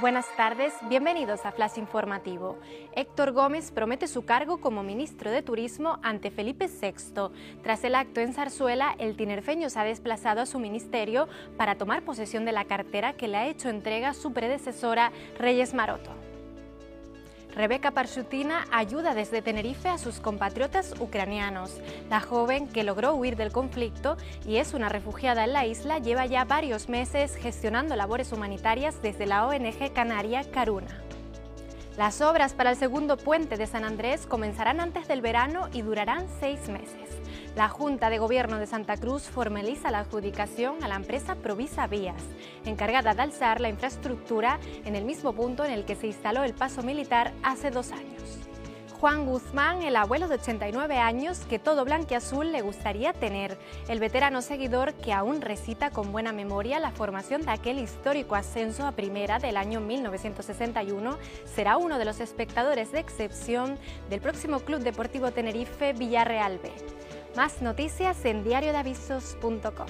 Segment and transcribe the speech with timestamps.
[0.00, 2.56] Buenas tardes, bienvenidos a Flash Informativo.
[2.94, 7.30] Héctor Gómez promete su cargo como ministro de Turismo ante Felipe VI.
[7.64, 11.26] Tras el acto en Zarzuela, el tinerfeño se ha desplazado a su ministerio
[11.56, 16.17] para tomar posesión de la cartera que le ha hecho entrega su predecesora Reyes Maroto.
[17.58, 21.80] Rebeca Parshutina ayuda desde Tenerife a sus compatriotas ucranianos.
[22.08, 24.16] La joven, que logró huir del conflicto
[24.46, 29.26] y es una refugiada en la isla, lleva ya varios meses gestionando labores humanitarias desde
[29.26, 31.02] la ONG canaria Caruna.
[31.96, 36.28] Las obras para el segundo puente de San Andrés comenzarán antes del verano y durarán
[36.38, 37.10] seis meses.
[37.58, 42.22] La Junta de Gobierno de Santa Cruz formaliza la adjudicación a la empresa Provisa Vías,
[42.64, 46.54] encargada de alzar la infraestructura en el mismo punto en el que se instaló el
[46.54, 48.38] paso militar hace dos años.
[49.00, 54.40] Juan Guzmán, el abuelo de 89 años que todo blanquiazul le gustaría tener, el veterano
[54.40, 59.40] seguidor que aún recita con buena memoria la formación de aquel histórico ascenso a primera
[59.40, 61.18] del año 1961,
[61.56, 63.80] será uno de los espectadores de excepción
[64.10, 66.70] del próximo Club Deportivo Tenerife Villarreal B.
[67.38, 69.86] Más noticias en diariodavisos.com.